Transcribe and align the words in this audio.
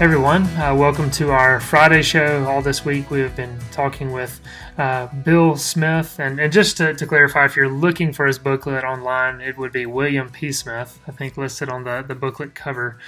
Everyone, 0.00 0.42
uh, 0.56 0.74
welcome 0.74 1.08
to 1.08 1.30
our 1.30 1.60
Friday 1.60 2.02
show. 2.02 2.44
All 2.46 2.60
this 2.60 2.84
week 2.84 3.12
we 3.12 3.20
have 3.20 3.36
been 3.36 3.56
talking 3.70 4.12
with 4.12 4.40
uh, 4.76 5.06
Bill 5.06 5.56
Smith. 5.56 6.18
And, 6.18 6.40
and 6.40 6.52
just 6.52 6.76
to, 6.78 6.94
to 6.94 7.06
clarify, 7.06 7.44
if 7.44 7.54
you're 7.54 7.68
looking 7.68 8.12
for 8.12 8.26
his 8.26 8.36
booklet 8.36 8.82
online, 8.82 9.40
it 9.40 9.56
would 9.56 9.70
be 9.70 9.86
William 9.86 10.30
P. 10.30 10.50
Smith, 10.50 10.98
I 11.06 11.12
think 11.12 11.36
listed 11.36 11.68
on 11.68 11.84
the, 11.84 12.04
the 12.06 12.16
booklet 12.16 12.56
cover, 12.56 12.98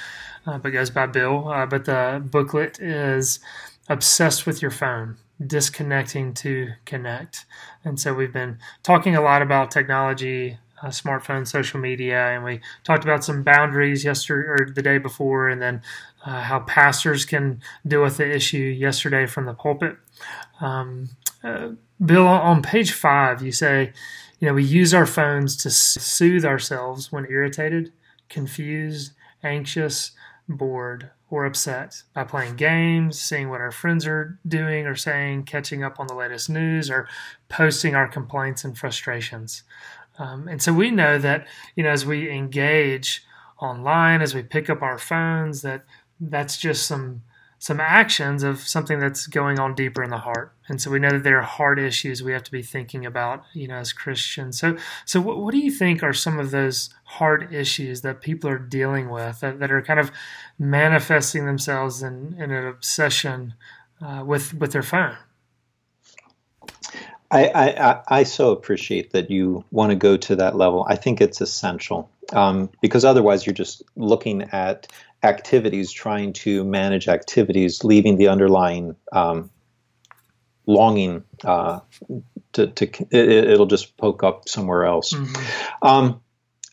uh, 0.46 0.58
but 0.58 0.70
goes 0.70 0.90
by 0.90 1.06
Bill. 1.06 1.48
Uh, 1.48 1.66
but 1.66 1.86
the 1.86 2.22
booklet 2.24 2.78
is 2.78 3.40
Obsessed 3.88 4.46
with 4.46 4.62
Your 4.62 4.70
Phone 4.70 5.16
Disconnecting 5.44 6.34
to 6.34 6.72
Connect. 6.84 7.46
And 7.84 7.98
so 7.98 8.14
we've 8.14 8.32
been 8.32 8.58
talking 8.84 9.16
a 9.16 9.20
lot 9.20 9.42
about 9.42 9.72
technology, 9.72 10.58
uh, 10.82 10.88
smartphone, 10.88 11.46
social 11.46 11.80
media, 11.80 12.18
and 12.28 12.44
we 12.44 12.60
talked 12.84 13.04
about 13.04 13.24
some 13.24 13.42
boundaries 13.42 14.04
yesterday 14.04 14.48
or 14.48 14.70
the 14.74 14.82
day 14.82 14.98
before, 14.98 15.48
and 15.48 15.60
then 15.60 15.82
uh, 16.24 16.42
how 16.42 16.60
pastors 16.60 17.24
can 17.24 17.60
deal 17.86 18.02
with 18.02 18.16
the 18.16 18.30
issue 18.30 18.58
yesterday 18.58 19.26
from 19.26 19.46
the 19.46 19.54
pulpit. 19.54 19.96
Um, 20.60 21.10
uh, 21.42 21.70
Bill, 22.04 22.26
on 22.26 22.62
page 22.62 22.92
five, 22.92 23.42
you 23.42 23.52
say, 23.52 23.92
you 24.38 24.48
know, 24.48 24.54
we 24.54 24.64
use 24.64 24.92
our 24.92 25.06
phones 25.06 25.56
to 25.58 25.70
soothe 25.70 26.44
ourselves 26.44 27.10
when 27.10 27.26
irritated, 27.30 27.92
confused, 28.28 29.12
anxious, 29.42 30.12
bored, 30.48 31.10
or 31.28 31.44
upset 31.44 32.02
by 32.14 32.22
playing 32.22 32.54
games, 32.54 33.20
seeing 33.20 33.48
what 33.48 33.60
our 33.60 33.72
friends 33.72 34.06
are 34.06 34.38
doing 34.46 34.86
or 34.86 34.94
saying, 34.94 35.42
catching 35.44 35.82
up 35.82 35.98
on 35.98 36.06
the 36.06 36.14
latest 36.14 36.48
news, 36.48 36.90
or 36.90 37.08
posting 37.48 37.94
our 37.94 38.06
complaints 38.06 38.62
and 38.62 38.78
frustrations. 38.78 39.62
Um, 40.18 40.48
and 40.48 40.62
so 40.62 40.72
we 40.72 40.90
know 40.90 41.18
that, 41.18 41.46
you 41.74 41.82
know, 41.84 41.90
as 41.90 42.06
we 42.06 42.30
engage 42.30 43.22
online, 43.58 44.22
as 44.22 44.34
we 44.34 44.42
pick 44.42 44.70
up 44.70 44.82
our 44.82 44.98
phones, 44.98 45.62
that 45.62 45.84
that's 46.20 46.56
just 46.56 46.86
some 46.86 47.22
some 47.58 47.80
actions 47.80 48.42
of 48.42 48.60
something 48.60 48.98
that's 48.98 49.26
going 49.26 49.58
on 49.58 49.74
deeper 49.74 50.02
in 50.02 50.10
the 50.10 50.18
heart. 50.18 50.52
And 50.68 50.80
so 50.80 50.90
we 50.90 50.98
know 50.98 51.10
that 51.10 51.22
there 51.22 51.38
are 51.38 51.42
heart 51.42 51.78
issues 51.78 52.22
we 52.22 52.32
have 52.32 52.42
to 52.44 52.52
be 52.52 52.62
thinking 52.62 53.06
about, 53.06 53.44
you 53.54 53.66
know, 53.66 53.76
as 53.76 53.94
Christians. 53.94 54.60
So, 54.60 54.76
so 55.06 55.22
what, 55.22 55.38
what 55.38 55.52
do 55.52 55.58
you 55.58 55.70
think 55.70 56.02
are 56.02 56.12
some 56.12 56.38
of 56.38 56.50
those 56.50 56.90
heart 57.04 57.52
issues 57.54 58.02
that 58.02 58.20
people 58.20 58.50
are 58.50 58.58
dealing 58.58 59.08
with 59.08 59.40
that, 59.40 59.58
that 59.58 59.72
are 59.72 59.80
kind 59.80 59.98
of 59.98 60.12
manifesting 60.58 61.46
themselves 61.46 62.02
in, 62.02 62.36
in 62.38 62.50
an 62.50 62.66
obsession 62.66 63.54
uh, 64.04 64.22
with 64.24 64.52
with 64.54 64.72
their 64.72 64.82
phone? 64.82 65.16
I, 67.30 67.48
I, 67.48 68.02
I 68.08 68.22
so 68.22 68.50
appreciate 68.52 69.10
that 69.12 69.30
you 69.30 69.64
want 69.70 69.90
to 69.90 69.96
go 69.96 70.16
to 70.16 70.36
that 70.36 70.56
level. 70.56 70.86
I 70.88 70.96
think 70.96 71.20
it's 71.20 71.40
essential 71.40 72.10
um, 72.32 72.70
because 72.80 73.04
otherwise 73.04 73.46
you're 73.46 73.54
just 73.54 73.82
looking 73.96 74.42
at 74.42 74.86
activities, 75.22 75.90
trying 75.90 76.32
to 76.32 76.64
manage 76.64 77.08
activities, 77.08 77.82
leaving 77.82 78.16
the 78.16 78.28
underlying 78.28 78.96
um, 79.12 79.50
longing 80.66 81.24
uh, 81.44 81.80
to, 82.52 82.66
to 82.68 83.06
it, 83.10 83.58
will 83.58 83.66
just 83.66 83.96
poke 83.96 84.22
up 84.22 84.48
somewhere 84.48 84.84
else. 84.84 85.12
Mm-hmm. 85.12 85.86
Um, 85.86 86.20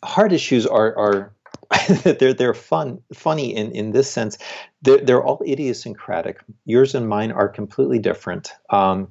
heart 0.04 0.34
issues 0.34 0.66
are, 0.66 0.98
are 0.98 1.34
they're 2.04 2.34
they're 2.34 2.54
fun 2.54 3.02
funny 3.14 3.56
in 3.56 3.72
in 3.72 3.92
this 3.92 4.12
sense. 4.12 4.38
They're, 4.82 5.00
they're 5.00 5.24
all 5.24 5.42
idiosyncratic. 5.46 6.40
Yours 6.66 6.94
and 6.94 7.08
mine 7.08 7.32
are 7.32 7.48
completely 7.48 8.00
different. 8.00 8.52
Um, 8.70 9.08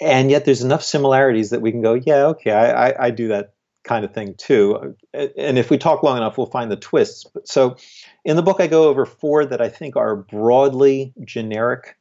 and 0.00 0.30
yet 0.30 0.44
there's 0.44 0.62
enough 0.62 0.82
similarities 0.82 1.50
that 1.50 1.60
we 1.60 1.72
can 1.72 1.82
go, 1.82 1.94
yeah, 1.94 2.26
okay, 2.26 2.52
I, 2.52 2.88
I, 2.88 3.06
I 3.06 3.10
do 3.10 3.28
that 3.28 3.54
kind 3.84 4.04
of 4.04 4.12
thing 4.12 4.34
too. 4.34 4.96
And 5.12 5.58
if 5.58 5.70
we 5.70 5.78
talk 5.78 6.02
long 6.02 6.16
enough, 6.16 6.36
we'll 6.36 6.46
find 6.46 6.70
the 6.70 6.76
twists. 6.76 7.26
So 7.44 7.76
in 8.24 8.36
the 8.36 8.42
book, 8.42 8.60
I 8.60 8.66
go 8.66 8.88
over 8.88 9.06
four 9.06 9.46
that 9.46 9.60
I 9.60 9.68
think 9.68 9.96
are 9.96 10.14
broadly 10.14 11.14
generic, 11.24 11.96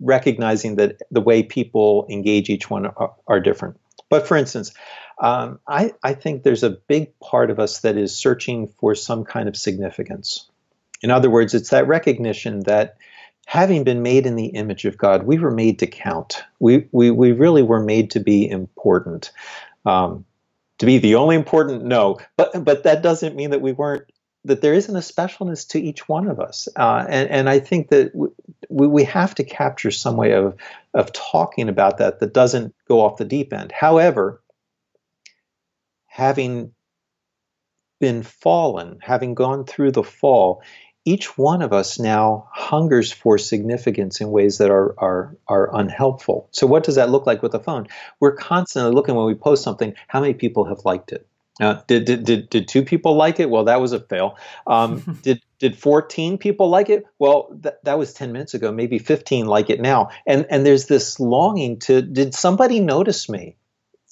recognizing 0.00 0.76
that 0.76 1.00
the 1.10 1.20
way 1.20 1.42
people 1.42 2.06
engage 2.10 2.50
each 2.50 2.68
one 2.68 2.86
are, 2.86 3.14
are 3.26 3.40
different. 3.40 3.78
But 4.08 4.26
for 4.26 4.36
instance, 4.36 4.72
um, 5.20 5.60
I, 5.68 5.92
I 6.02 6.14
think 6.14 6.42
there's 6.42 6.64
a 6.64 6.70
big 6.70 7.18
part 7.20 7.50
of 7.50 7.60
us 7.60 7.80
that 7.80 7.96
is 7.96 8.16
searching 8.16 8.66
for 8.66 8.94
some 8.94 9.24
kind 9.24 9.48
of 9.48 9.56
significance. 9.56 10.50
In 11.02 11.10
other 11.10 11.30
words, 11.30 11.54
it's 11.54 11.70
that 11.70 11.86
recognition 11.86 12.60
that 12.60 12.96
having 13.50 13.82
been 13.82 14.00
made 14.00 14.26
in 14.26 14.36
the 14.36 14.46
image 14.46 14.84
of 14.84 14.96
God, 14.96 15.24
we 15.24 15.36
were 15.36 15.50
made 15.50 15.80
to 15.80 15.86
count. 15.88 16.40
We, 16.60 16.86
we, 16.92 17.10
we 17.10 17.32
really 17.32 17.64
were 17.64 17.82
made 17.82 18.12
to 18.12 18.20
be 18.20 18.48
important. 18.48 19.32
Um, 19.84 20.24
to 20.78 20.86
be 20.86 20.98
the 20.98 21.16
only 21.16 21.34
important, 21.34 21.82
no. 21.82 22.20
But, 22.36 22.64
but 22.64 22.84
that 22.84 23.02
doesn't 23.02 23.34
mean 23.34 23.50
that 23.50 23.60
we 23.60 23.72
weren't, 23.72 24.04
that 24.44 24.60
there 24.60 24.72
isn't 24.72 24.94
a 24.94 25.00
specialness 25.00 25.66
to 25.70 25.80
each 25.80 26.08
one 26.08 26.28
of 26.28 26.38
us. 26.38 26.68
Uh, 26.76 27.04
and, 27.08 27.28
and 27.28 27.50
I 27.50 27.58
think 27.58 27.88
that 27.88 28.12
we, 28.68 28.86
we 28.86 29.02
have 29.02 29.34
to 29.34 29.42
capture 29.42 29.90
some 29.90 30.16
way 30.16 30.30
of, 30.30 30.54
of 30.94 31.12
talking 31.12 31.68
about 31.68 31.98
that 31.98 32.20
that 32.20 32.32
doesn't 32.32 32.72
go 32.86 33.00
off 33.00 33.16
the 33.16 33.24
deep 33.24 33.52
end. 33.52 33.72
However, 33.72 34.40
having 36.06 36.72
been 37.98 38.22
fallen, 38.22 39.00
having 39.02 39.34
gone 39.34 39.64
through 39.64 39.90
the 39.90 40.04
fall, 40.04 40.62
each 41.04 41.38
one 41.38 41.62
of 41.62 41.72
us 41.72 41.98
now 41.98 42.48
hungers 42.52 43.10
for 43.12 43.38
significance 43.38 44.20
in 44.20 44.30
ways 44.30 44.58
that 44.58 44.70
are, 44.70 44.94
are, 44.98 45.36
are 45.48 45.74
unhelpful. 45.74 46.48
So, 46.52 46.66
what 46.66 46.84
does 46.84 46.96
that 46.96 47.10
look 47.10 47.26
like 47.26 47.42
with 47.42 47.52
the 47.52 47.60
phone? 47.60 47.88
We're 48.20 48.34
constantly 48.36 48.92
looking 48.92 49.14
when 49.14 49.26
we 49.26 49.34
post 49.34 49.62
something, 49.62 49.94
how 50.08 50.20
many 50.20 50.34
people 50.34 50.66
have 50.66 50.84
liked 50.84 51.12
it? 51.12 51.26
Uh, 51.60 51.82
did, 51.86 52.06
did, 52.06 52.24
did, 52.24 52.48
did 52.48 52.68
two 52.68 52.82
people 52.82 53.16
like 53.16 53.38
it? 53.38 53.50
Well, 53.50 53.64
that 53.64 53.80
was 53.80 53.92
a 53.92 54.00
fail. 54.00 54.38
Um, 54.66 55.18
did, 55.22 55.42
did 55.58 55.76
14 55.76 56.38
people 56.38 56.70
like 56.70 56.88
it? 56.88 57.04
Well, 57.18 57.54
th- 57.62 57.74
that 57.82 57.98
was 57.98 58.14
10 58.14 58.32
minutes 58.32 58.54
ago. 58.54 58.72
Maybe 58.72 58.98
15 58.98 59.46
like 59.46 59.68
it 59.68 59.80
now. 59.80 60.08
And, 60.26 60.46
and 60.48 60.64
there's 60.64 60.86
this 60.86 61.20
longing 61.20 61.78
to, 61.80 62.00
did 62.00 62.34
somebody 62.34 62.80
notice 62.80 63.28
me? 63.28 63.56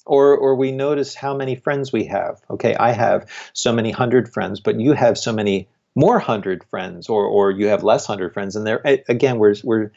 Or, 0.05 0.35
or 0.35 0.55
we 0.55 0.71
notice 0.71 1.13
how 1.13 1.35
many 1.35 1.55
friends 1.55 1.91
we 1.91 2.05
have. 2.05 2.41
Okay, 2.49 2.73
I 2.75 2.93
have 2.93 3.29
so 3.53 3.71
many 3.71 3.91
hundred 3.91 4.33
friends, 4.33 4.59
but 4.59 4.79
you 4.79 4.93
have 4.93 5.19
so 5.19 5.31
many 5.31 5.67
more 5.95 6.19
hundred 6.19 6.63
friends 6.65 7.09
or 7.09 7.25
or 7.25 7.51
you 7.51 7.67
have 7.67 7.83
less 7.83 8.05
hundred 8.05 8.33
friends 8.33 8.55
and 8.55 8.65
there 8.65 8.81
again 9.07 9.39
we're 9.39 9.55
we're 9.63 9.91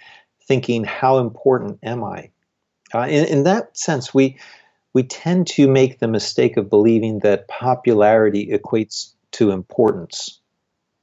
thinking 0.47 0.85
how 0.85 1.19
important 1.19 1.79
am 1.83 2.03
i? 2.05 2.31
Uh, 2.95 3.07
in, 3.09 3.25
in 3.27 3.43
that 3.45 3.77
sense 3.77 4.13
we 4.13 4.39
we 4.93 5.03
tend 5.03 5.47
to 5.47 5.69
make 5.69 5.99
the 5.99 6.09
mistake 6.09 6.57
of 6.57 6.69
believing 6.69 7.21
that 7.21 7.49
popularity 7.49 8.49
equates 8.49 9.15
to 9.31 9.51
importance. 9.51 10.41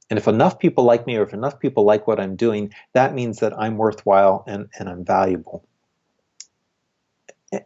And 0.08 0.18
if 0.18 0.28
enough 0.28 0.60
people 0.60 0.84
like 0.84 1.06
me 1.06 1.16
or 1.16 1.22
if 1.22 1.32
enough 1.32 1.58
people 1.58 1.84
like 1.84 2.06
what 2.06 2.20
i'm 2.20 2.36
doing 2.36 2.72
that 2.92 3.14
means 3.14 3.40
that 3.40 3.58
i'm 3.58 3.76
worthwhile 3.76 4.44
and, 4.46 4.68
and 4.78 4.88
i'm 4.88 5.04
valuable. 5.04 5.64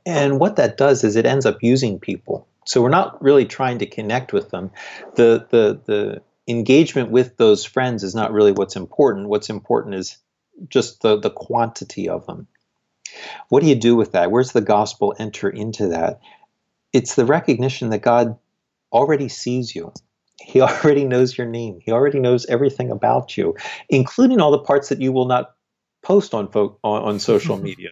And 0.06 0.40
what 0.40 0.56
that 0.56 0.76
does 0.76 1.04
is 1.04 1.16
it 1.16 1.26
ends 1.26 1.44
up 1.44 1.62
using 1.62 1.98
people. 1.98 2.48
So 2.66 2.80
we're 2.80 2.88
not 2.88 3.22
really 3.22 3.44
trying 3.44 3.78
to 3.78 3.86
connect 3.86 4.32
with 4.32 4.50
them. 4.50 4.70
The 5.16 5.46
the 5.50 5.80
the 5.84 6.22
engagement 6.46 7.10
with 7.10 7.36
those 7.36 7.64
friends 7.64 8.02
is 8.02 8.14
not 8.14 8.32
really 8.32 8.52
what's 8.52 8.76
important. 8.76 9.28
What's 9.28 9.50
important 9.50 9.94
is 9.94 10.18
just 10.68 11.00
the, 11.02 11.18
the 11.18 11.30
quantity 11.30 12.08
of 12.08 12.26
them. 12.26 12.46
What 13.48 13.62
do 13.62 13.68
you 13.68 13.74
do 13.74 13.96
with 13.96 14.12
that? 14.12 14.30
Where's 14.30 14.52
the 14.52 14.60
gospel 14.60 15.14
enter 15.18 15.48
into 15.48 15.88
that? 15.88 16.20
It's 16.92 17.14
the 17.14 17.24
recognition 17.24 17.90
that 17.90 18.02
God 18.02 18.38
already 18.92 19.28
sees 19.28 19.74
you. 19.74 19.92
He 20.40 20.60
already 20.60 21.04
knows 21.04 21.36
your 21.36 21.46
name. 21.46 21.80
He 21.80 21.92
already 21.92 22.20
knows 22.20 22.46
everything 22.46 22.90
about 22.90 23.36
you, 23.36 23.56
including 23.88 24.40
all 24.40 24.50
the 24.50 24.58
parts 24.58 24.90
that 24.90 25.00
you 25.00 25.12
will 25.12 25.26
not 25.26 25.54
post 26.02 26.34
on 26.34 26.50
fo- 26.50 26.78
on, 26.84 27.02
on, 27.02 27.18
social 27.18 27.56
media. 27.62 27.90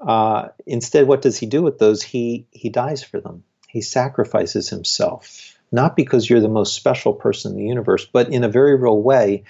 Uh, 0.00 0.48
instead, 0.66 1.06
what 1.06 1.22
does 1.22 1.38
he 1.38 1.46
do 1.46 1.62
with 1.62 1.78
those? 1.78 2.02
He 2.02 2.46
he 2.50 2.68
dies 2.68 3.02
for 3.02 3.20
them. 3.20 3.44
He 3.68 3.80
sacrifices 3.80 4.68
himself 4.68 5.53
not 5.74 5.96
because 5.96 6.30
you're 6.30 6.40
the 6.40 6.48
most 6.48 6.74
special 6.74 7.12
person 7.12 7.52
in 7.52 7.58
the 7.58 7.64
universe, 7.64 8.06
but 8.06 8.30
in 8.30 8.44
a 8.44 8.48
very 8.48 8.76
real 8.76 9.00
way, 9.02 9.44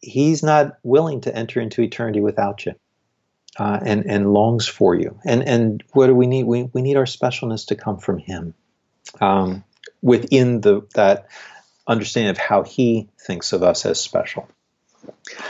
he's 0.00 0.42
not 0.42 0.78
willing 0.82 1.22
to 1.22 1.34
enter 1.34 1.60
into 1.60 1.82
eternity 1.82 2.20
without 2.20 2.66
you. 2.66 2.74
Uh, 3.58 3.80
and 3.84 4.06
and 4.06 4.32
longs 4.32 4.68
for 4.68 4.94
you. 4.94 5.18
And 5.24 5.42
and 5.42 5.84
what 5.92 6.06
do 6.06 6.14
we 6.14 6.28
need? 6.28 6.44
We 6.44 6.70
we 6.72 6.82
need 6.82 6.96
our 6.96 7.04
specialness 7.04 7.66
to 7.68 7.74
come 7.74 7.98
from 7.98 8.18
Him. 8.18 8.54
um, 9.20 9.64
within 10.02 10.60
the 10.60 10.86
that 10.94 11.28
understanding 11.86 12.30
of 12.30 12.38
how 12.38 12.62
He 12.62 13.08
thinks 13.26 13.52
of 13.52 13.62
us 13.62 13.86
as 13.86 14.00
special. 14.00 14.48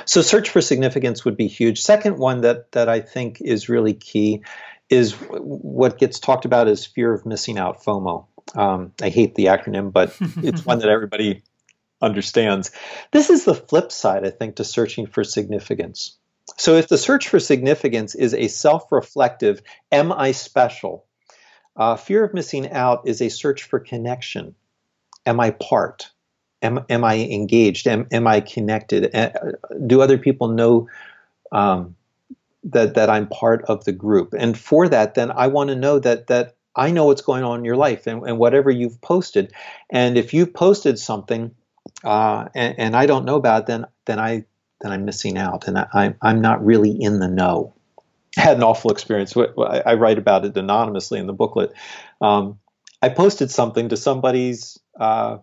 So, 0.07 0.23
search 0.23 0.51
for 0.51 0.61
significance 0.63 1.25
would 1.25 1.37
be 1.37 1.47
huge. 1.49 1.83
Second 1.83 2.19
one 2.19 2.43
that 2.43 2.73
that 2.73 2.89
I 2.89 3.01
think 3.01 3.41
is 3.41 3.69
really 3.69 3.95
key 3.95 4.43
is 4.89 5.13
what 5.13 5.99
gets 5.99 6.19
talked 6.19 6.47
about 6.47 6.69
as 6.69 6.87
fear 6.87 7.13
of 7.13 7.27
missing 7.27 7.59
out, 7.59 7.83
FOMO. 7.85 8.27
Um, 8.55 8.93
I 9.01 9.09
hate 9.09 9.35
the 9.35 9.47
acronym, 9.47 9.93
but 9.93 10.17
it's 10.21 10.65
one 10.65 10.79
that 10.81 10.89
everybody 10.91 11.43
understands. 12.03 12.71
This 13.13 13.31
is 13.31 13.45
the 13.45 13.55
flip 13.55 13.93
side, 13.93 14.27
I 14.27 14.31
think, 14.31 14.57
to 14.57 14.65
searching 14.65 15.07
for 15.07 15.25
significance. 15.25 16.17
So, 16.57 16.75
if 16.75 16.89
the 16.89 16.99
search 16.99 17.29
for 17.29 17.39
significance 17.39 18.15
is 18.15 18.35
a 18.35 18.49
self 18.49 18.91
reflective, 18.91 19.63
am 19.93 20.13
I 20.13 20.33
special? 20.33 21.07
Uh, 21.77 21.97
fear 21.97 22.25
of 22.25 22.35
missing 22.35 22.71
out 22.71 23.07
is 23.07 23.23
a 23.23 23.29
search 23.29 23.63
for 23.63 23.79
connection. 23.79 24.55
Am 25.27 25.39
I 25.39 25.51
part? 25.51 26.11
Am, 26.63 26.85
am 26.91 27.05
I 27.05 27.17
engaged? 27.17 27.87
Am, 27.87 28.07
am 28.11 28.27
I 28.27 28.41
connected? 28.41 29.11
Do 29.87 30.03
other 30.03 30.19
people 30.19 30.49
know 30.49 30.89
um, 31.53 31.97
that, 32.65 32.95
that 32.95 33.09
I'm 33.09 33.29
part 33.29 33.65
of 33.67 33.85
the 33.85 33.93
group? 33.93 34.35
And 34.37 34.59
for 34.59 34.89
that, 34.89 35.15
then 35.15 35.31
I 35.31 35.47
want 35.47 35.69
to 35.69 35.77
know 35.77 35.99
that, 36.01 36.27
that 36.27 36.57
I 36.77 36.91
know 36.91 37.07
what's 37.07 37.23
going 37.23 37.45
on 37.45 37.61
in 37.61 37.65
your 37.65 37.77
life 37.77 38.07
and, 38.07 38.23
and 38.23 38.39
whatever 38.39 38.71
you've 38.71 39.01
posted. 39.01 39.53
And 39.91 40.17
if 40.17 40.33
you've 40.33 40.55
posted 40.55 40.99
something 40.99 41.55
uh, 42.05 42.49
and, 42.55 42.79
and, 42.79 42.97
I 42.97 43.07
don't 43.07 43.25
know 43.25 43.37
about 43.37 43.63
it, 43.63 43.67
then, 43.67 43.87
then, 44.07 44.19
I, 44.19 44.45
then 44.81 44.93
I'm 44.93 45.05
missing 45.05 45.37
out 45.37 45.67
and 45.67 45.79
I, 45.79 46.15
I'm 46.23 46.41
not 46.41 46.65
really 46.65 46.91
in 46.91 47.19
the 47.19 47.29
know. 47.29 47.75
I 48.39 48.43
had 48.43 48.57
an 48.57 48.63
awful 48.63 48.93
experience. 48.93 49.37
I 49.37 49.95
write 49.95 50.19
about 50.19 50.45
it 50.45 50.57
anonymously 50.57 51.19
in 51.19 51.27
the 51.27 51.33
booklet. 51.33 51.73
Um, 52.21 52.59
I 53.03 53.09
posted 53.09 53.51
something 53.51 53.89
to 53.89 53.97
somebody's 53.97 54.79
uh, 54.99 55.39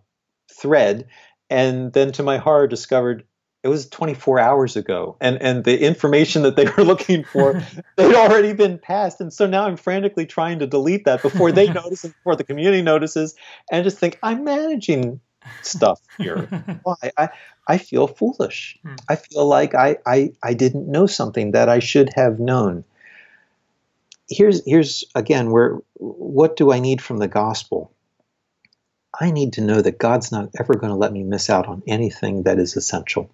thread, 0.51 1.07
and 1.49 1.91
then 1.91 2.11
to 2.13 2.23
my 2.23 2.37
horror 2.37 2.67
discovered 2.67 3.25
it 3.63 3.69
was 3.69 3.89
24 3.89 4.39
hours 4.39 4.75
ago, 4.75 5.17
and 5.19 5.41
and 5.41 5.63
the 5.63 5.79
information 5.79 6.43
that 6.43 6.55
they 6.55 6.65
were 6.65 6.83
looking 6.83 7.23
for 7.23 7.61
they'd 7.95 8.15
already 8.15 8.53
been 8.53 8.77
passed, 8.77 9.19
and 9.19 9.33
so 9.33 9.47
now 9.47 9.65
I'm 9.65 9.77
frantically 9.77 10.25
trying 10.25 10.59
to 10.59 10.67
delete 10.67 11.05
that 11.05 11.21
before 11.21 11.51
they 11.51 11.67
notice 11.71 12.03
and 12.03 12.13
before 12.13 12.35
the 12.35 12.43
community 12.43 12.81
notices, 12.81 13.35
and 13.71 13.83
just 13.83 13.97
think 13.97 14.19
I'm 14.21 14.43
managing 14.43 15.19
stuff 15.61 15.99
here. 16.17 16.47
Why? 16.83 17.11
I, 17.17 17.29
I 17.67 17.77
feel 17.77 18.07
foolish. 18.07 18.77
Hmm. 18.83 18.95
I 19.09 19.15
feel 19.15 19.45
like 19.45 19.75
I, 19.75 19.97
I, 20.05 20.33
I 20.43 20.53
didn't 20.53 20.87
know 20.87 21.07
something 21.07 21.51
that 21.51 21.69
I 21.69 21.79
should 21.79 22.11
have 22.15 22.39
known. 22.39 22.83
Here's, 24.29 24.65
here's 24.65 25.05
again, 25.15 25.51
where, 25.51 25.79
what 25.95 26.57
do 26.57 26.71
I 26.71 26.79
need 26.79 27.01
from 27.01 27.17
the 27.17 27.27
gospel? 27.27 27.91
I 29.19 29.31
need 29.31 29.53
to 29.53 29.61
know 29.61 29.81
that 29.81 29.97
God's 29.97 30.31
not 30.31 30.49
ever 30.59 30.75
going 30.75 30.91
to 30.91 30.97
let 30.97 31.13
me 31.13 31.23
miss 31.23 31.49
out 31.49 31.67
on 31.67 31.81
anything 31.87 32.43
that 32.43 32.59
is 32.59 32.75
essential. 32.75 33.31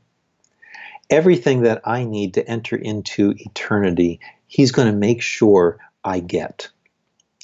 Everything 1.09 1.63
that 1.63 1.81
I 1.85 2.05
need 2.05 2.35
to 2.35 2.47
enter 2.47 2.75
into 2.75 3.33
eternity, 3.37 4.19
He's 4.47 4.71
going 4.71 4.87
to 4.87 4.97
make 4.97 5.21
sure 5.21 5.79
I 6.03 6.19
get. 6.19 6.69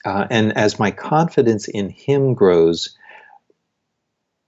Uh, 0.05 0.27
and 0.29 0.57
as 0.57 0.79
my 0.79 0.91
confidence 0.91 1.67
in 1.67 1.89
Him 1.89 2.33
grows, 2.33 2.97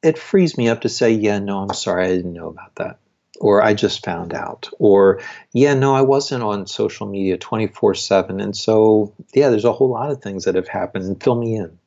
it 0.02 0.18
frees 0.18 0.58
me 0.58 0.70
up 0.70 0.82
to 0.82 0.90
say, 0.90 1.12
yeah, 1.12 1.40
no, 1.40 1.60
I'm 1.60 1.74
sorry, 1.74 2.06
I 2.06 2.16
didn't 2.16 2.34
know 2.34 2.48
about 2.48 2.76
that. 2.76 3.00
Or 3.40 3.64
I 3.64 3.74
just 3.74 4.06
found 4.06 4.34
out. 4.34 4.70
Or, 4.80 5.22
yeah, 5.52 5.74
no, 5.74 5.96
I 5.96 6.02
wasn't 6.02 6.44
on 6.44 6.68
social 6.68 7.08
media 7.08 7.38
24 7.38 7.96
7. 7.96 8.40
And 8.40 8.56
so, 8.56 9.14
yeah, 9.34 9.50
there's 9.50 9.66
a 9.66 9.74
whole 9.74 9.90
lot 9.90 10.12
of 10.12 10.22
things 10.22 10.46
that 10.46 10.56
have 10.56 10.68
happened. 10.68 11.22
Fill 11.24 11.36
me 11.36 11.56
in. 11.56 11.78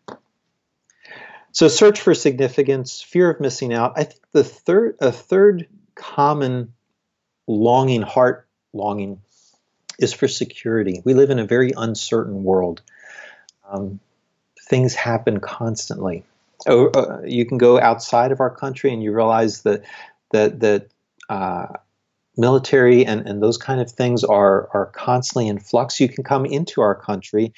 So, 1.52 1.68
search 1.68 2.00
for 2.00 2.14
significance, 2.14 3.00
fear 3.00 3.30
of 3.30 3.40
missing 3.40 3.72
out. 3.72 3.92
I 3.96 4.04
think 4.04 4.20
the 4.32 4.42
third, 4.42 4.96
a 5.00 5.12
third 5.12 5.68
common 5.94 6.72
longing, 7.46 8.02
heart 8.02 8.46
longing, 8.72 9.20
is 9.98 10.12
for 10.12 10.28
security. 10.28 11.02
We 11.04 11.14
live 11.14 11.30
in 11.30 11.38
a 11.38 11.46
very 11.46 11.72
uncertain 11.76 12.44
world. 12.44 12.82
Um, 13.68 14.00
things 14.68 14.94
happen 14.94 15.40
constantly. 15.40 16.24
Oh, 16.66 16.88
uh, 16.88 17.22
you 17.24 17.44
can 17.46 17.58
go 17.58 17.80
outside 17.80 18.32
of 18.32 18.40
our 18.40 18.50
country 18.50 18.92
and 18.92 19.02
you 19.02 19.12
realize 19.12 19.62
that 19.62 19.84
that 20.30 20.60
that 20.60 20.88
uh, 21.28 21.66
military 22.36 23.04
and, 23.04 23.28
and 23.28 23.42
those 23.42 23.58
kind 23.58 23.80
of 23.80 23.90
things 23.90 24.24
are 24.24 24.68
are 24.72 24.86
constantly 24.86 25.48
in 25.48 25.58
flux. 25.58 26.00
You 26.00 26.08
can 26.08 26.24
come 26.24 26.46
into 26.46 26.80
our 26.80 26.94
country 26.94 27.52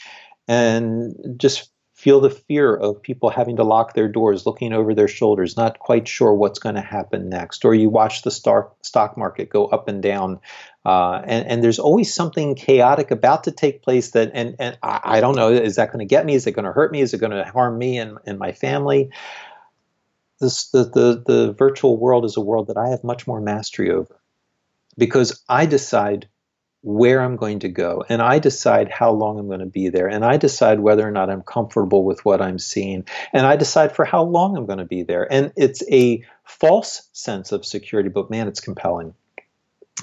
and 0.48 1.36
just 1.36 1.70
feel 2.06 2.20
the 2.20 2.30
fear 2.30 2.72
of 2.72 3.02
people 3.02 3.30
having 3.30 3.56
to 3.56 3.64
lock 3.64 3.94
their 3.94 4.06
doors, 4.06 4.46
looking 4.46 4.72
over 4.72 4.94
their 4.94 5.08
shoulders, 5.08 5.56
not 5.56 5.80
quite 5.80 6.06
sure 6.06 6.32
what's 6.32 6.60
going 6.60 6.76
to 6.76 6.80
happen 6.80 7.28
next. 7.28 7.64
Or 7.64 7.74
you 7.74 7.90
watch 7.90 8.22
the 8.22 8.30
stock 8.30 8.76
stock 8.82 9.18
market 9.18 9.48
go 9.48 9.66
up 9.66 9.88
and 9.88 10.00
down 10.00 10.38
uh, 10.84 11.20
and, 11.24 11.48
and, 11.48 11.64
there's 11.64 11.80
always 11.80 12.14
something 12.14 12.54
chaotic 12.54 13.10
about 13.10 13.42
to 13.42 13.50
take 13.50 13.82
place 13.82 14.12
that, 14.12 14.30
and, 14.34 14.54
and 14.60 14.78
I, 14.84 15.00
I 15.02 15.20
don't 15.20 15.34
know, 15.34 15.50
is 15.50 15.74
that 15.74 15.88
going 15.88 15.98
to 15.98 16.04
get 16.04 16.24
me? 16.24 16.34
Is 16.34 16.46
it 16.46 16.52
going 16.52 16.64
to 16.64 16.70
hurt 16.70 16.92
me? 16.92 17.00
Is 17.00 17.12
it 17.12 17.18
going 17.18 17.32
to 17.32 17.42
harm 17.42 17.76
me 17.76 17.98
and, 17.98 18.18
and 18.24 18.38
my 18.38 18.52
family? 18.52 19.10
This, 20.40 20.68
the, 20.68 20.84
the, 20.84 21.24
the 21.26 21.52
virtual 21.54 21.98
world 21.98 22.24
is 22.24 22.36
a 22.36 22.40
world 22.40 22.68
that 22.68 22.76
I 22.76 22.90
have 22.90 23.02
much 23.02 23.26
more 23.26 23.40
mastery 23.40 23.90
over 23.90 24.20
because 24.96 25.42
I 25.48 25.66
decide 25.66 26.28
where 26.86 27.20
I'm 27.20 27.34
going 27.34 27.58
to 27.58 27.68
go 27.68 28.04
and 28.08 28.22
I 28.22 28.38
decide 28.38 28.88
how 28.88 29.10
long 29.10 29.40
I'm 29.40 29.48
going 29.48 29.58
to 29.58 29.66
be 29.66 29.88
there 29.88 30.06
and 30.06 30.24
I 30.24 30.36
decide 30.36 30.78
whether 30.78 31.06
or 31.06 31.10
not 31.10 31.28
I'm 31.28 31.42
comfortable 31.42 32.04
with 32.04 32.24
what 32.24 32.40
I'm 32.40 32.60
seeing 32.60 33.04
and 33.32 33.44
I 33.44 33.56
decide 33.56 33.90
for 33.96 34.04
how 34.04 34.22
long 34.22 34.56
I'm 34.56 34.66
going 34.66 34.78
to 34.78 34.84
be 34.84 35.02
there. 35.02 35.26
And 35.30 35.52
it's 35.56 35.82
a 35.90 36.24
false 36.44 37.08
sense 37.12 37.50
of 37.50 37.66
security, 37.66 38.08
but 38.08 38.30
man, 38.30 38.46
it's 38.46 38.60
compelling 38.60 39.14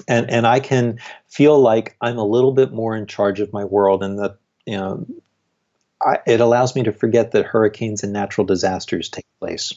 and 0.08 0.30
and 0.30 0.46
I 0.46 0.60
can 0.60 0.98
feel 1.26 1.58
like 1.58 1.96
I'm 2.02 2.18
a 2.18 2.26
little 2.26 2.52
bit 2.52 2.70
more 2.72 2.96
in 2.96 3.06
charge 3.06 3.40
of 3.40 3.52
my 3.52 3.64
world, 3.64 4.02
and 4.02 4.18
that 4.18 4.36
you 4.66 4.76
know, 4.76 5.06
I, 6.02 6.18
it 6.26 6.40
allows 6.40 6.74
me 6.74 6.82
to 6.82 6.92
forget 6.92 7.32
that 7.32 7.46
hurricanes 7.46 8.02
and 8.02 8.12
natural 8.12 8.46
disasters 8.46 9.08
take 9.08 9.26
place. 9.38 9.74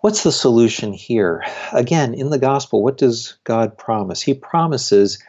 What's 0.00 0.24
the 0.24 0.32
solution 0.32 0.92
here? 0.92 1.44
Again, 1.72 2.14
in 2.14 2.30
the 2.30 2.38
gospel, 2.38 2.82
what 2.82 2.98
does 2.98 3.36
God 3.44 3.78
promise? 3.78 4.20
He 4.20 4.34
promises 4.34 5.22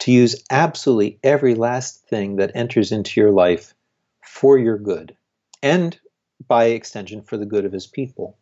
to 0.00 0.12
use 0.12 0.42
absolutely 0.50 1.18
every 1.22 1.54
last 1.54 2.06
thing 2.08 2.36
that 2.36 2.52
enters 2.54 2.92
into 2.92 3.20
your 3.20 3.30
life 3.30 3.74
for 4.22 4.58
your 4.58 4.78
good, 4.78 5.16
and 5.62 5.98
by 6.46 6.66
extension, 6.66 7.22
for 7.22 7.36
the 7.36 7.46
good 7.46 7.64
of 7.64 7.72
his 7.72 7.86
people. 7.86 8.36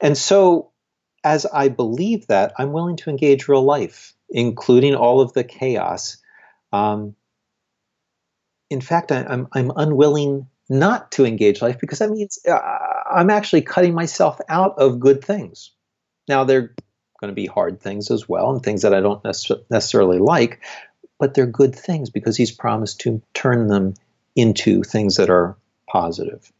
And 0.00 0.16
so 0.16 0.72
as 1.22 1.46
I 1.46 1.68
believe 1.68 2.26
that, 2.28 2.52
I'm 2.58 2.72
willing 2.72 2.96
to 2.96 3.10
engage 3.10 3.48
real 3.48 3.62
life, 3.62 4.14
including 4.28 4.94
all 4.94 5.20
of 5.20 5.32
the 5.32 5.44
chaos. 5.44 6.18
Um, 6.72 7.14
in 8.70 8.80
fact, 8.80 9.12
I, 9.12 9.20
am 9.20 9.48
I'm, 9.52 9.70
I'm 9.70 9.72
unwilling 9.76 10.46
not 10.68 11.12
to 11.12 11.26
engage 11.26 11.60
life 11.60 11.78
because 11.80 11.98
that 11.98 12.10
means 12.10 12.38
uh, 12.48 12.58
I'm 13.10 13.30
actually 13.30 13.62
cutting 13.62 13.94
myself 13.94 14.40
out 14.48 14.78
of 14.78 15.00
good 15.00 15.22
things. 15.22 15.72
Now, 16.28 16.44
they're 16.44 16.74
going 17.20 17.30
to 17.30 17.34
be 17.34 17.46
hard 17.46 17.80
things 17.80 18.10
as 18.10 18.28
well 18.28 18.50
and 18.50 18.62
things 18.62 18.82
that 18.82 18.94
I 18.94 19.00
don't 19.00 19.22
necessarily 19.24 20.18
like, 20.18 20.60
but 21.18 21.34
they're 21.34 21.46
good 21.46 21.74
things 21.74 22.10
because 22.10 22.36
He's 22.36 22.50
promised 22.50 23.00
to 23.00 23.22
turn 23.34 23.68
them 23.68 23.94
into 24.34 24.82
things 24.82 25.16
that 25.16 25.30
are 25.30 25.56
positive. 25.86 26.50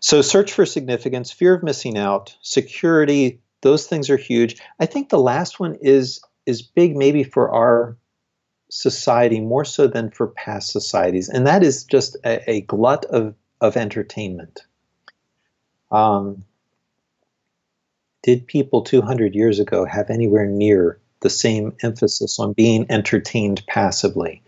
So, 0.00 0.22
search 0.22 0.52
for 0.52 0.66
significance, 0.66 1.30
fear 1.30 1.54
of 1.54 1.62
missing 1.62 1.98
out, 1.98 2.36
security, 2.42 3.40
those 3.60 3.86
things 3.86 4.10
are 4.10 4.16
huge. 4.16 4.60
I 4.78 4.86
think 4.86 5.08
the 5.08 5.18
last 5.18 5.58
one 5.58 5.76
is 5.80 6.20
is 6.46 6.62
big 6.62 6.96
maybe 6.96 7.24
for 7.24 7.50
our 7.50 7.96
society 8.70 9.40
more 9.40 9.64
so 9.64 9.86
than 9.86 10.10
for 10.10 10.28
past 10.28 10.70
societies, 10.70 11.28
and 11.28 11.46
that 11.46 11.62
is 11.62 11.84
just 11.84 12.16
a, 12.24 12.50
a 12.50 12.60
glut 12.62 13.04
of, 13.06 13.34
of 13.60 13.76
entertainment. 13.76 14.62
Um, 15.90 16.44
did 18.28 18.46
people 18.46 18.82
200 18.82 19.34
years 19.34 19.58
ago 19.58 19.86
have 19.86 20.10
anywhere 20.10 20.44
near 20.44 21.00
the 21.20 21.30
same 21.30 21.72
emphasis 21.82 22.38
on 22.38 22.52
being 22.52 22.84
entertained 22.90 23.62
passively? 23.66 24.42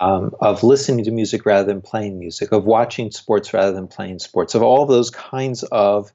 um, 0.00 0.34
of 0.40 0.64
listening 0.64 1.04
to 1.04 1.10
music 1.10 1.46
rather 1.46 1.66
than 1.66 1.80
playing 1.80 2.18
music, 2.18 2.50
of 2.52 2.64
watching 2.64 3.10
sports 3.10 3.54
rather 3.54 3.72
than 3.72 3.86
playing 3.86 4.18
sports, 4.18 4.54
of 4.54 4.62
all 4.62 4.86
those 4.86 5.10
kinds 5.10 5.62
of 5.62 6.12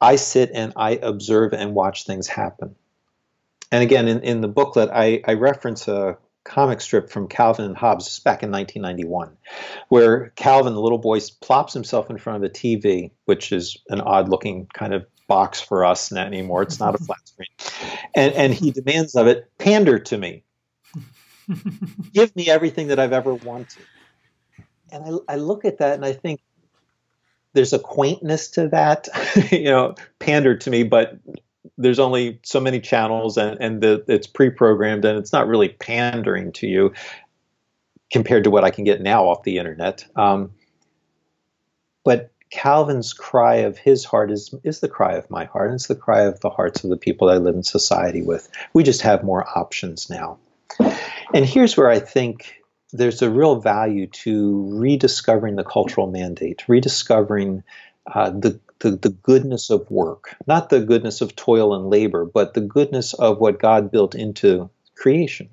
I 0.00 0.16
sit 0.16 0.50
and 0.52 0.74
I 0.76 0.90
observe 0.90 1.54
and 1.54 1.74
watch 1.74 2.04
things 2.04 2.28
happen. 2.28 2.74
And 3.72 3.82
again, 3.82 4.08
in, 4.08 4.20
in 4.20 4.40
the 4.42 4.48
booklet, 4.48 4.90
I, 4.92 5.22
I 5.26 5.32
reference 5.34 5.88
a 5.88 6.18
comic 6.44 6.82
strip 6.82 7.10
from 7.10 7.26
Calvin 7.26 7.64
and 7.64 7.76
Hobbes 7.76 8.20
back 8.20 8.42
in 8.42 8.50
1991, 8.50 9.36
where 9.88 10.28
Calvin, 10.36 10.74
the 10.74 10.80
little 10.80 10.98
boy, 10.98 11.18
plops 11.40 11.72
himself 11.72 12.10
in 12.10 12.18
front 12.18 12.44
of 12.44 12.50
a 12.50 12.52
TV, 12.52 13.10
which 13.24 13.50
is 13.50 13.78
an 13.88 14.02
odd 14.02 14.28
looking 14.28 14.68
kind 14.74 14.92
of 14.92 15.06
box 15.26 15.60
for 15.60 15.84
us 15.84 16.12
anymore. 16.12 16.62
It's 16.62 16.80
not 16.80 16.94
a 16.94 16.98
flat 17.04 17.26
screen. 17.26 17.48
And, 18.14 18.32
and 18.34 18.54
he 18.54 18.70
demands 18.70 19.14
of 19.14 19.26
it, 19.26 19.50
pander 19.58 19.98
to 19.98 20.18
me. 20.18 20.44
Give 22.12 22.34
me 22.36 22.48
everything 22.48 22.88
that 22.88 22.98
I've 22.98 23.12
ever 23.12 23.34
wanted. 23.34 23.82
And 24.92 25.20
I, 25.28 25.34
I 25.34 25.36
look 25.36 25.64
at 25.64 25.78
that 25.78 25.94
and 25.94 26.04
I 26.04 26.12
think, 26.12 26.40
there's 27.54 27.72
a 27.72 27.78
quaintness 27.78 28.50
to 28.50 28.68
that, 28.68 29.08
you 29.52 29.64
know, 29.64 29.94
pander 30.18 30.56
to 30.56 30.70
me, 30.70 30.82
but 30.82 31.18
there's 31.78 31.98
only 31.98 32.38
so 32.44 32.60
many 32.60 32.80
channels 32.80 33.36
and, 33.38 33.58
and 33.60 33.80
the, 33.80 34.04
it's 34.06 34.26
pre-programmed 34.26 35.04
and 35.04 35.18
it's 35.18 35.32
not 35.32 35.48
really 35.48 35.68
pandering 35.68 36.52
to 36.52 36.66
you 36.66 36.92
compared 38.12 38.44
to 38.44 38.50
what 38.50 38.64
I 38.64 38.70
can 38.70 38.84
get 38.84 39.00
now 39.00 39.26
off 39.26 39.44
the 39.44 39.58
internet. 39.58 40.04
Um, 40.14 40.52
but 42.04 42.32
Calvin's 42.50 43.12
cry 43.12 43.56
of 43.56 43.78
his 43.78 44.04
heart 44.04 44.30
is, 44.30 44.54
is 44.62 44.80
the 44.80 44.88
cry 44.88 45.14
of 45.14 45.30
my 45.30 45.44
heart. 45.44 45.68
And 45.68 45.74
it's 45.74 45.88
the 45.88 45.94
cry 45.94 46.22
of 46.22 46.40
the 46.40 46.50
hearts 46.50 46.84
of 46.84 46.90
the 46.90 46.96
people 46.96 47.28
I 47.28 47.36
live 47.36 47.54
in 47.54 47.62
society 47.62 48.22
with. 48.22 48.48
We 48.72 48.82
just 48.82 49.02
have 49.02 49.24
more 49.24 49.46
options 49.56 50.08
now. 50.08 50.38
And 51.32 51.44
here's 51.44 51.76
where 51.76 51.90
I 51.90 51.98
think 51.98 52.62
there's 52.92 53.22
a 53.22 53.30
real 53.30 53.60
value 53.60 54.06
to 54.06 54.68
rediscovering 54.78 55.56
the 55.56 55.64
cultural 55.64 56.06
mandate, 56.06 56.64
rediscovering 56.68 57.64
uh, 58.06 58.30
the, 58.30 58.60
the, 58.80 58.92
the 58.92 59.08
goodness 59.08 59.70
of 59.70 59.90
work, 59.90 60.36
not 60.46 60.68
the 60.68 60.80
goodness 60.80 61.20
of 61.20 61.34
toil 61.34 61.74
and 61.74 61.90
labor, 61.90 62.24
but 62.24 62.54
the 62.54 62.60
goodness 62.60 63.14
of 63.14 63.38
what 63.38 63.58
God 63.58 63.90
built 63.90 64.14
into 64.14 64.70
creation. 64.94 65.48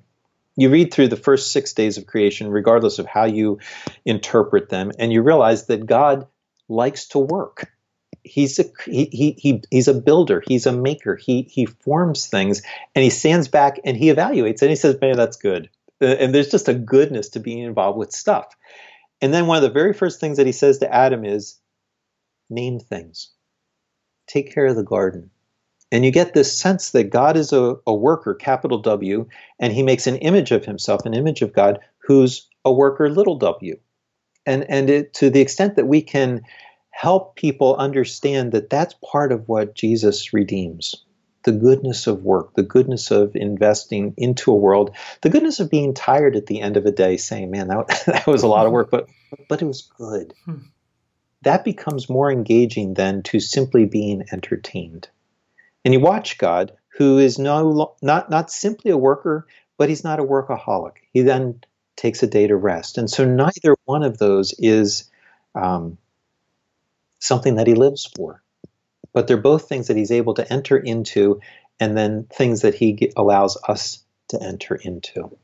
You 0.56 0.68
read 0.68 0.92
through 0.92 1.08
the 1.08 1.16
first 1.16 1.50
six 1.50 1.72
days 1.72 1.96
of 1.98 2.06
creation, 2.06 2.48
regardless 2.48 2.98
of 2.98 3.06
how 3.06 3.24
you 3.24 3.58
interpret 4.04 4.68
them, 4.68 4.92
and 4.98 5.12
you 5.12 5.22
realize 5.22 5.66
that 5.66 5.86
God 5.86 6.26
likes 6.68 7.08
to 7.08 7.18
work. 7.18 7.70
He's 8.24 8.58
a 8.58 8.64
he, 8.84 9.06
he, 9.06 9.32
he 9.38 9.62
he's 9.70 9.88
a 9.88 9.94
builder. 9.94 10.42
He's 10.46 10.66
a 10.66 10.72
maker. 10.72 11.16
He 11.16 11.42
he 11.42 11.66
forms 11.66 12.26
things, 12.26 12.62
and 12.94 13.02
he 13.02 13.10
stands 13.10 13.48
back 13.48 13.80
and 13.84 13.96
he 13.96 14.12
evaluates, 14.12 14.62
and 14.62 14.70
he 14.70 14.76
says, 14.76 14.96
"Man, 15.00 15.16
that's 15.16 15.36
good." 15.36 15.68
Uh, 16.00 16.06
and 16.06 16.34
there's 16.34 16.50
just 16.50 16.68
a 16.68 16.74
goodness 16.74 17.30
to 17.30 17.40
being 17.40 17.58
involved 17.58 17.98
with 17.98 18.12
stuff. 18.12 18.54
And 19.20 19.34
then 19.34 19.46
one 19.46 19.56
of 19.56 19.62
the 19.62 19.70
very 19.70 19.92
first 19.92 20.20
things 20.20 20.36
that 20.36 20.46
he 20.46 20.52
says 20.52 20.78
to 20.78 20.94
Adam 20.94 21.24
is, 21.24 21.58
"Name 22.48 22.78
things. 22.78 23.30
Take 24.28 24.54
care 24.54 24.66
of 24.66 24.76
the 24.76 24.84
garden." 24.84 25.30
And 25.92 26.06
you 26.06 26.10
get 26.10 26.32
this 26.32 26.56
sense 26.56 26.92
that 26.92 27.10
God 27.10 27.36
is 27.36 27.52
a, 27.52 27.76
a 27.86 27.94
worker, 27.94 28.34
capital 28.34 28.78
W, 28.78 29.28
and 29.58 29.74
he 29.74 29.82
makes 29.82 30.06
an 30.06 30.16
image 30.16 30.50
of 30.50 30.64
himself, 30.64 31.04
an 31.04 31.12
image 31.12 31.42
of 31.42 31.52
God, 31.52 31.80
who's 31.98 32.48
a 32.64 32.72
worker, 32.72 33.10
little 33.10 33.36
w. 33.36 33.78
And, 34.46 34.68
and 34.68 34.90
it, 34.90 35.14
to 35.14 35.30
the 35.30 35.40
extent 35.40 35.76
that 35.76 35.86
we 35.86 36.02
can 36.02 36.42
help 36.90 37.36
people 37.36 37.76
understand 37.76 38.52
that 38.52 38.70
that's 38.70 38.94
part 39.04 39.32
of 39.32 39.48
what 39.48 39.74
Jesus 39.74 40.32
redeems 40.32 40.94
the 41.44 41.52
goodness 41.52 42.06
of 42.06 42.22
work, 42.22 42.54
the 42.54 42.62
goodness 42.62 43.10
of 43.10 43.34
investing 43.34 44.14
into 44.16 44.52
a 44.52 44.56
world, 44.56 44.94
the 45.22 45.28
goodness 45.28 45.60
of 45.60 45.70
being 45.70 45.94
tired 45.94 46.36
at 46.36 46.46
the 46.46 46.60
end 46.60 46.76
of 46.76 46.86
a 46.86 46.92
day 46.92 47.16
saying, 47.16 47.50
man, 47.50 47.68
that, 47.68 47.88
that 48.06 48.26
was 48.26 48.42
a 48.42 48.48
lot 48.48 48.66
of 48.66 48.72
work, 48.72 48.90
but, 48.90 49.08
but 49.48 49.60
it 49.60 49.64
was 49.64 49.82
good. 49.82 50.34
Hmm. 50.44 50.58
That 51.42 51.64
becomes 51.64 52.08
more 52.08 52.30
engaging 52.30 52.94
than 52.94 53.24
to 53.24 53.40
simply 53.40 53.84
being 53.86 54.24
entertained. 54.30 55.08
And 55.84 55.92
you 55.92 55.98
watch 55.98 56.38
God, 56.38 56.72
who 56.96 57.18
is 57.18 57.38
no, 57.38 57.96
not, 58.00 58.30
not 58.30 58.50
simply 58.50 58.92
a 58.92 58.96
worker, 58.96 59.48
but 59.76 59.88
he's 59.88 60.04
not 60.04 60.20
a 60.20 60.24
workaholic. 60.24 60.92
He 61.12 61.22
then 61.22 61.60
takes 61.96 62.22
a 62.22 62.26
day 62.26 62.46
to 62.46 62.56
rest. 62.56 62.98
And 62.98 63.10
so 63.10 63.24
neither 63.24 63.76
one 63.84 64.02
of 64.02 64.18
those 64.18 64.54
is 64.58 65.10
um, 65.54 65.98
something 67.20 67.56
that 67.56 67.66
he 67.66 67.74
lives 67.74 68.10
for. 68.16 68.42
But 69.12 69.26
they're 69.26 69.36
both 69.36 69.68
things 69.68 69.88
that 69.88 69.96
he's 69.96 70.10
able 70.10 70.34
to 70.34 70.52
enter 70.52 70.76
into 70.76 71.40
and 71.78 71.96
then 71.96 72.26
things 72.32 72.62
that 72.62 72.74
he 72.74 73.12
allows 73.16 73.58
us 73.68 74.02
to 74.28 74.42
enter 74.42 74.74
into. 74.74 75.36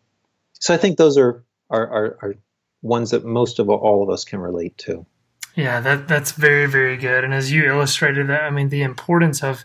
So 0.55 0.73
I 0.73 0.77
think 0.77 0.97
those 0.97 1.19
are, 1.19 1.45
are, 1.69 1.87
are, 1.87 2.19
are 2.23 2.35
ones 2.83 3.11
that 3.11 3.25
most 3.25 3.59
of 3.59 3.69
all 3.69 4.03
of 4.03 4.11
us 4.11 4.25
can 4.25 4.41
relate 4.41 4.77
to. 4.79 5.05
Yeah, 5.55 5.81
that 5.81 6.07
that's 6.07 6.33
very 6.33 6.67
very 6.67 6.97
good. 6.97 7.25
And 7.25 7.35
as 7.35 7.51
you 7.51 7.65
illustrated 7.65 8.29
that, 8.29 8.45
I 8.45 8.51
mean 8.51 8.69
the 8.69 8.83
importance 8.83 9.43
of 9.43 9.65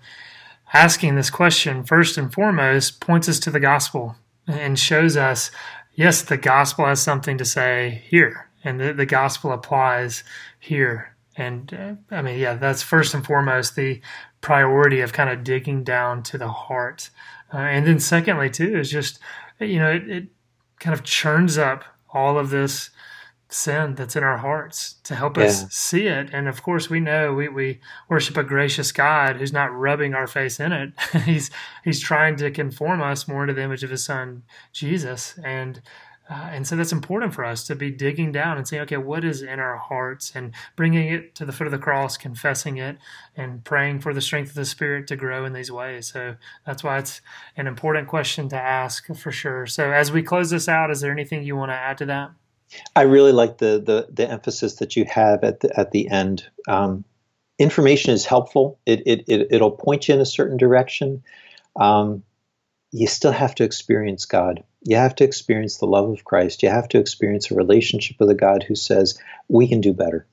asking 0.74 1.16
this 1.16 1.30
question, 1.30 1.84
first 1.84 2.18
and 2.18 2.34
foremost, 2.34 3.00
points 3.00 3.30
us 3.30 3.40
to 3.42 3.52
the 3.52 3.60
gospel 3.60 4.16
and 4.48 4.78
shows 4.78 5.16
us 5.16 5.52
yes, 5.96 6.22
the 6.22 6.38
gospel 6.38 6.86
has 6.86 7.02
something 7.02 7.38
to 7.38 7.46
say 7.46 8.04
here, 8.08 8.50
and 8.64 8.80
the, 8.80 8.94
the 8.94 9.06
gospel 9.06 9.52
applies 9.52 10.24
here. 10.60 11.16
And 11.36 11.74
uh, 11.74 12.16
I 12.16 12.22
mean, 12.22 12.40
yeah, 12.40 12.54
that's 12.56 12.84
first 12.84 13.14
and 13.14 13.26
foremost 13.26 13.76
the 13.76 14.02
priority 14.42 15.02
of 15.02 15.14
kind 15.14 15.30
of 15.30 15.44
digging 15.44 15.84
down 15.84 16.24
to 16.24 16.38
the 16.38 16.50
heart. 16.50 17.10
Uh, 17.54 17.58
and 17.58 17.88
then, 17.88 18.00
secondly, 18.00 18.50
too, 18.50 18.78
is 18.78 18.92
just, 18.92 19.20
you 19.60 19.80
know, 19.80 19.92
it, 19.92 20.10
it 20.10 20.28
kind 20.80 20.94
of 20.94 21.04
churns 21.04 21.58
up 21.58 21.84
all 22.14 22.38
of 22.38 22.50
this 22.50 22.92
sin 23.54 23.96
that's 23.96 24.16
in 24.16 24.24
our 24.24 24.38
hearts 24.38 24.96
to 25.04 25.16
help 25.16 25.38
yeah. 25.38 25.46
us 25.46 25.72
see 25.74 26.08
it. 26.08 26.30
And 26.34 26.48
of 26.48 26.64
course, 26.64 26.90
we 26.90 27.00
know 27.00 27.34
we, 27.34 27.48
we 27.48 27.80
worship 28.10 28.36
a 28.38 28.44
gracious 28.44 28.92
God 28.92 29.38
who's 29.38 29.54
not 29.54 29.74
rubbing 29.74 30.14
our 30.14 30.28
face 30.28 30.60
in 30.60 30.72
it. 30.72 30.94
he's 31.26 31.52
he's 31.84 32.00
trying 32.00 32.36
to 32.38 32.52
conform 32.52 33.02
us 33.02 33.28
more 33.28 33.44
into 33.44 33.54
the 33.54 33.62
image 33.62 33.84
of 33.84 33.90
His 33.90 34.04
Son 34.04 34.44
Jesus, 34.72 35.38
and 35.44 35.82
uh, 36.30 36.50
and 36.52 36.66
so 36.66 36.76
that's 36.76 36.94
important 36.94 37.34
for 37.34 37.44
us 37.44 37.66
to 37.66 37.76
be 37.76 37.92
digging 37.92 38.32
down 38.32 38.58
and 38.58 38.66
saying, 38.66 38.82
okay, 38.84 38.98
what 38.98 39.26
is 39.26 39.42
in 39.42 39.60
our 39.60 39.78
hearts, 39.78 40.32
and 40.34 40.54
bringing 40.76 41.10
it 41.10 41.36
to 41.36 41.46
the 41.46 41.52
foot 41.52 41.68
of 41.68 41.72
the 41.72 41.78
cross, 41.78 42.16
confessing 42.16 42.78
it, 42.78 42.98
and 43.36 43.64
praying 43.66 44.00
for 44.00 44.14
the 44.14 44.22
strength 44.22 44.50
of 44.50 44.56
the 44.56 44.66
Spirit 44.66 45.06
to 45.08 45.18
grow 45.18 45.44
in 45.46 45.54
these 45.54 45.72
ways. 45.72 46.08
So 46.08 46.36
that's 46.66 46.84
why 46.84 47.00
it's 47.00 47.22
an 47.58 47.68
important 47.68 48.08
question 48.08 48.48
to 48.50 48.56
ask 48.56 49.14
for 49.16 49.32
sure. 49.32 49.68
So 49.68 49.92
as 49.92 50.12
we 50.12 50.24
close 50.24 50.50
this 50.50 50.70
out, 50.70 50.92
is 50.92 51.02
there 51.02 51.12
anything 51.12 51.44
you 51.44 51.58
want 51.58 51.72
to 51.72 51.76
add 51.76 51.98
to 52.00 52.06
that? 52.06 52.32
I 52.96 53.04
really 53.04 53.32
like 53.32 53.58
the 53.58 53.82
the, 53.84 54.08
the 54.12 54.30
emphasis 54.30 54.76
that 54.76 54.96
you 54.96 55.06
have 55.06 55.44
at 55.44 55.60
the 55.60 55.80
at 55.80 55.92
the 55.92 56.10
end. 56.10 56.46
Um, 56.68 57.06
information 57.60 58.14
is 58.14 58.26
helpful. 58.26 58.80
It, 58.86 59.04
it 59.06 59.26
it 59.28 59.48
it'll 59.52 59.72
point 59.72 60.08
you 60.08 60.16
in 60.16 60.22
a 60.22 60.26
certain 60.26 60.58
direction. 60.58 61.24
Um, 61.76 62.24
you 62.92 63.08
still 63.08 63.32
have 63.32 63.56
to 63.56 63.64
experience 63.64 64.26
God. 64.26 64.64
You 64.84 64.98
have 64.98 65.16
to 65.16 65.24
experience 65.24 65.78
the 65.78 65.88
love 65.88 66.10
of 66.10 66.24
Christ. 66.24 66.62
You 66.62 66.70
have 66.70 66.88
to 66.90 67.00
experience 67.00 67.50
a 67.50 67.56
relationship 67.56 68.18
with 68.20 68.30
a 68.30 68.36
God 68.36 68.64
who 68.64 68.76
says 68.76 69.20
we 69.48 69.68
can 69.68 69.82
do 69.82 69.94
better. 69.94 70.28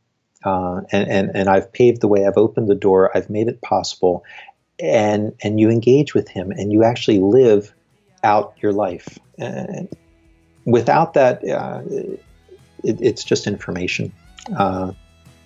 Uh, 0.45 0.83
and, 0.93 1.11
and 1.11 1.31
and 1.35 1.49
I've 1.49 1.73
paved 1.73 2.01
the 2.01 2.09
way. 2.09 2.27
I've 2.27 2.37
opened 2.37 2.69
the 2.69 2.75
door. 2.75 3.17
I've 3.17 3.31
made 3.31 3.49
it 3.49 3.61
possible. 3.61 4.25
And 4.79 5.35
and 5.43 5.61
you 5.61 5.69
engage 5.71 6.15
with 6.15 6.29
Him, 6.29 6.51
and 6.51 6.73
you 6.73 6.85
actually 6.85 7.19
live 7.19 7.75
out 8.23 8.55
your 8.61 8.73
life. 8.73 9.19
And 9.39 9.89
without 10.65 11.15
that, 11.15 11.47
uh, 11.49 11.83
it, 12.85 13.01
it's 13.01 13.25
just 13.25 13.47
information. 13.47 14.13
Uh, 14.57 14.93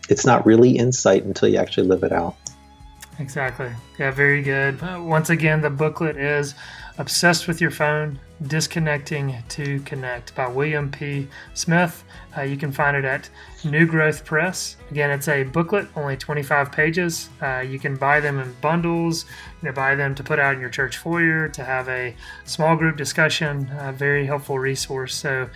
it's 0.08 0.26
not 0.26 0.44
really 0.44 0.76
insight 0.76 1.24
until 1.24 1.48
you 1.48 1.58
actually 1.58 1.86
live 1.86 2.02
it 2.02 2.12
out. 2.12 2.36
Exactly. 3.18 3.70
Yeah, 3.98 4.10
very 4.10 4.42
good. 4.42 4.80
Once 5.04 5.30
again, 5.30 5.60
the 5.60 5.70
booklet 5.70 6.16
is 6.16 6.54
Obsessed 6.98 7.46
with 7.46 7.60
Your 7.60 7.70
Phone 7.70 8.18
Disconnecting 8.42 9.36
to 9.50 9.78
Connect 9.80 10.34
by 10.34 10.48
William 10.48 10.90
P. 10.90 11.28
Smith. 11.54 12.02
Uh, 12.36 12.42
you 12.42 12.56
can 12.56 12.72
find 12.72 12.96
it 12.96 13.04
at 13.04 13.30
New 13.64 13.86
Growth 13.86 14.24
Press. 14.24 14.76
Again, 14.90 15.12
it's 15.12 15.28
a 15.28 15.44
booklet, 15.44 15.86
only 15.94 16.16
25 16.16 16.72
pages. 16.72 17.28
Uh, 17.40 17.60
you 17.60 17.78
can 17.78 17.94
buy 17.94 18.18
them 18.18 18.40
in 18.40 18.52
bundles, 18.60 19.24
you 19.62 19.68
know, 19.68 19.72
buy 19.72 19.94
them 19.94 20.16
to 20.16 20.24
put 20.24 20.40
out 20.40 20.54
in 20.54 20.60
your 20.60 20.68
church 20.68 20.96
foyer, 20.96 21.48
to 21.50 21.62
have 21.62 21.88
a 21.88 22.14
small 22.44 22.74
group 22.74 22.96
discussion. 22.96 23.70
A 23.78 23.92
very 23.92 24.26
helpful 24.26 24.58
resource. 24.58 25.14
So, 25.14 25.48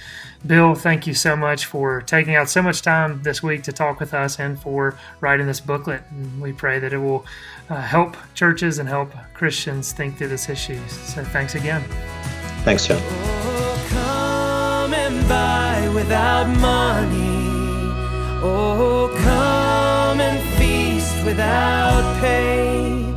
Bill, 0.46 0.76
thank 0.76 1.04
you 1.04 1.14
so 1.14 1.34
much 1.34 1.66
for 1.66 2.00
taking 2.02 2.36
out 2.36 2.48
so 2.48 2.62
much 2.62 2.82
time 2.82 3.20
this 3.24 3.42
week 3.42 3.64
to 3.64 3.72
talk 3.72 3.98
with 3.98 4.14
us 4.14 4.38
and 4.38 4.58
for 4.58 4.96
writing 5.20 5.48
this 5.48 5.60
booklet. 5.60 6.04
And 6.10 6.40
we 6.40 6.52
pray 6.52 6.78
that 6.78 6.92
it 6.92 6.98
will 6.98 7.26
uh, 7.68 7.80
help 7.80 8.16
churches 8.34 8.78
and 8.78 8.88
help 8.88 9.12
Christians 9.34 9.92
think 9.92 10.16
through 10.16 10.28
this 10.28 10.48
issue. 10.48 10.78
So, 10.88 11.24
thanks 11.24 11.56
again. 11.56 11.82
Thanks, 12.64 12.86
John. 12.86 13.00
Oh, 13.02 13.48
without 16.08 16.48
money. 16.58 17.48
Oh, 18.42 19.10
come 19.22 20.20
and 20.20 20.40
feast 20.56 21.24
without 21.24 22.20
pay. 22.20 23.07